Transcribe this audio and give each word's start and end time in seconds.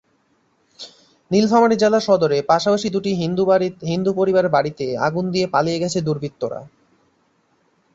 নীলফামারী 1.31 1.75
জেলা 1.79 1.99
সদরে 2.07 2.37
পাশাপাশি 2.51 2.87
দুটি 2.95 3.11
হিন্দু 3.91 4.11
পরিবারের 4.19 4.53
বাড়িতে 4.55 4.85
আগুন 5.07 5.25
দিয়ে 5.33 5.47
পালিয়ে 5.53 5.81
গেছে 5.83 5.99
দুর্বৃত্তরা। 6.01 6.59